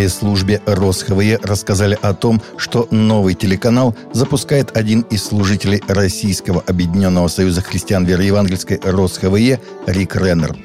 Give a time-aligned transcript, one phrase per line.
[0.00, 7.60] пресс-службе РосХВЕ рассказали о том, что новый телеканал запускает один из служителей Российского Объединенного Союза
[7.60, 10.56] Христиан Веры Евангельской РосХВЕ Рик Реннер.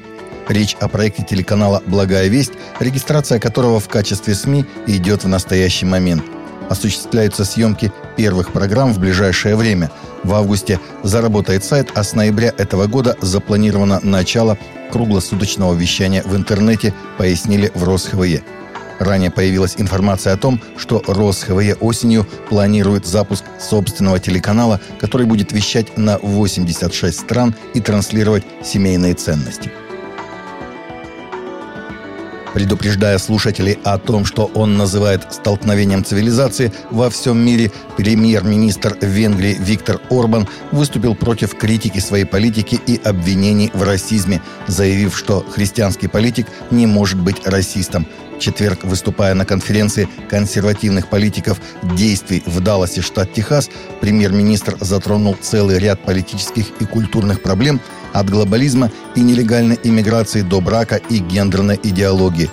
[0.48, 6.24] Речь о проекте телеканала «Благая весть», регистрация которого в качестве СМИ идет в настоящий момент.
[6.70, 9.90] Осуществляются съемки первых программ в ближайшее время.
[10.22, 14.56] В августе заработает сайт, а с ноября этого года запланировано начало
[14.92, 18.42] круглосуточного вещания в интернете, пояснили в РосХВЕ.
[18.98, 25.98] Ранее появилась информация о том, что РосХВЕ осенью планирует запуск собственного телеканала, который будет вещать
[25.98, 29.70] на 86 стран и транслировать семейные ценности–
[32.56, 40.00] Предупреждая слушателей о том, что он называет столкновением цивилизации во всем мире, премьер-министр Венгрии Виктор
[40.08, 46.86] Орбан выступил против критики своей политики и обвинений в расизме, заявив, что христианский политик не
[46.86, 48.06] может быть расистом.
[48.38, 53.70] Четверг, выступая на конференции консервативных политиков действий в Далласе, штат Техас,
[54.00, 57.80] премьер-министр затронул целый ряд политических и культурных проблем–
[58.18, 62.50] от глобализма и нелегальной иммиграции до брака и гендерной идеологии.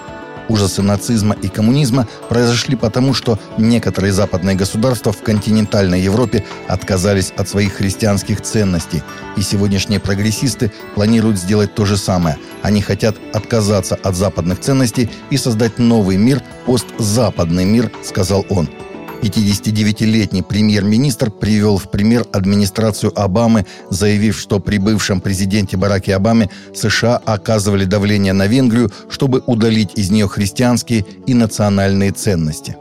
[0.53, 7.49] Ужасы нацизма и коммунизма произошли потому, что некоторые западные государства в континентальной Европе отказались от
[7.49, 9.01] своих христианских ценностей.
[9.35, 12.37] И сегодняшние прогрессисты планируют сделать то же самое.
[12.61, 18.69] Они хотят отказаться от западных ценностей и создать новый мир, постзападный мир, сказал он.
[19.23, 27.21] 59-летний премьер-министр привел в пример администрацию Обамы, заявив, что при бывшем президенте Бараке Обаме США
[27.23, 32.75] оказывали давление на Венгрию, чтобы удалить из нее христианские и национальные ценности.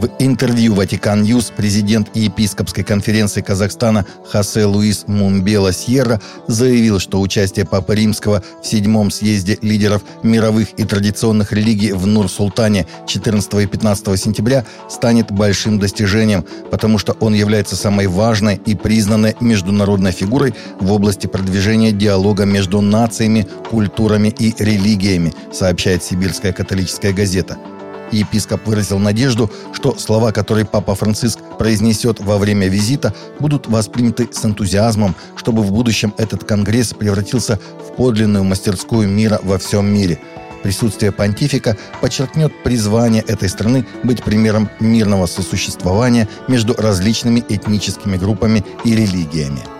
[0.00, 7.66] В интервью «Vatican News» президент епископской конференции Казахстана Хосе Луис Мумбела Сьерра заявил, что участие
[7.66, 14.18] Папы Римского в седьмом съезде лидеров мировых и традиционных религий в Нур-Султане 14 и 15
[14.18, 20.90] сентября станет большим достижением, потому что он является самой важной и признанной международной фигурой в
[20.92, 27.58] области продвижения диалога между нациями, культурами и религиями, сообщает Сибирская католическая газета–
[28.12, 34.44] Епископ выразил надежду, что слова, которые Папа Франциск произнесет во время визита, будут восприняты с
[34.44, 40.18] энтузиазмом, чтобы в будущем этот конгресс превратился в подлинную мастерскую мира во всем мире.
[40.62, 48.94] Присутствие понтифика подчеркнет призвание этой страны быть примером мирного сосуществования между различными этническими группами и
[48.94, 49.79] религиями.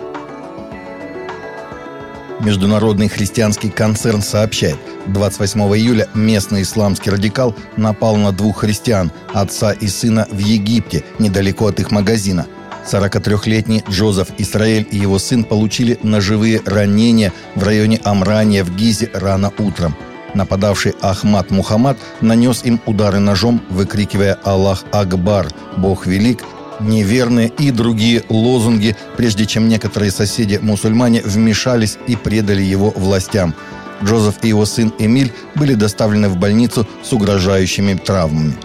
[2.43, 9.87] Международный христианский концерн сообщает, 28 июля местный исламский радикал напал на двух христиан, отца и
[9.87, 12.47] сына в Египте, недалеко от их магазина.
[12.91, 19.53] 43-летний Джозеф Исраэль и его сын получили ножевые ранения в районе Амрания в Гизе рано
[19.59, 19.95] утром.
[20.33, 25.47] Нападавший Ахмад Мухаммад нанес им удары ножом, выкрикивая «Аллах Акбар!
[25.77, 26.43] Бог велик!»
[26.81, 33.55] Неверные и другие лозунги, прежде чем некоторые соседи-мусульмане вмешались и предали его властям.
[34.03, 38.55] Джозеф и его сын Эмиль были доставлены в больницу с угрожающими травмами.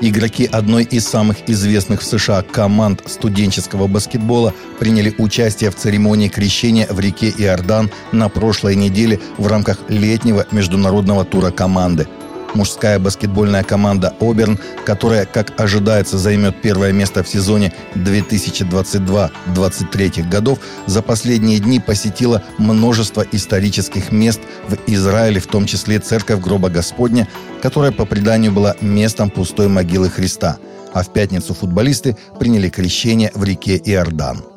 [0.00, 6.86] Игроки одной из самых известных в США команд студенческого баскетбола приняли участие в церемонии крещения
[6.90, 12.06] в реке Иордан на прошлой неделе в рамках летнего международного тура команды–
[12.54, 21.02] мужская баскетбольная команда «Оберн», которая, как ожидается, займет первое место в сезоне 2022-2023 годов, за
[21.02, 27.28] последние дни посетила множество исторических мест в Израиле, в том числе церковь гроба Господня,
[27.62, 30.58] которая по преданию была местом пустой могилы Христа.
[30.92, 34.53] А в пятницу футболисты приняли крещение в реке Иордан.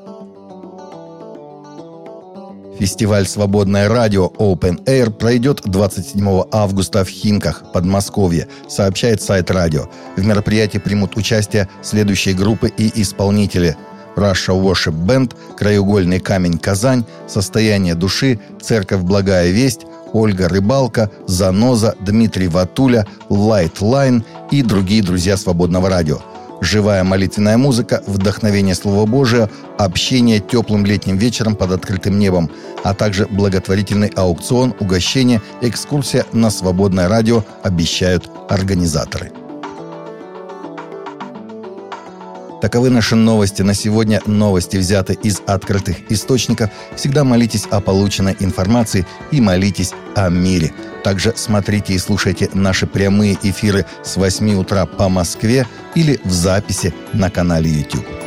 [2.79, 9.89] Фестиваль «Свободное радио» Open Air пройдет 27 августа в Химках, Подмосковье, сообщает сайт радио.
[10.15, 13.75] В мероприятии примут участие следующие группы и исполнители
[14.15, 19.81] Russia Worship Band, Краеугольный камень Казань, Состояние души, Церковь Благая Весть,
[20.13, 26.19] Ольга Рыбалка, Заноза, Дмитрий Ватуля, Line и другие друзья свободного радио–
[26.61, 32.49] живая молитвенная музыка, вдохновение Слова Божия, общение теплым летним вечером под открытым небом,
[32.83, 39.31] а также благотворительный аукцион, угощение, экскурсия на свободное радио обещают организаторы.
[42.61, 44.19] Таковы наши новости на сегодня.
[44.25, 46.71] Новости взяты из открытых источников.
[46.95, 50.73] Всегда молитесь о полученной информации и молитесь о мире.
[51.07, 55.65] Также смотрите и слушайте наши прямые эфиры с 8 утра по Москве
[55.95, 58.26] или в записи на канале YouTube.